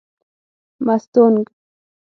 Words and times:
مستونگ 0.85 1.43